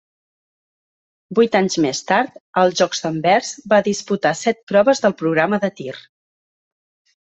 Vuit 1.39 1.57
anys 1.59 1.77
més 1.85 2.01
tard, 2.13 2.41
als 2.63 2.79
Jocs 2.81 3.05
d'Anvers, 3.05 3.53
va 3.77 3.85
disputar 3.91 4.35
set 4.43 4.67
proves 4.75 5.07
del 5.07 5.19
programa 5.25 5.65
de 5.69 5.75
tir. 5.81 5.97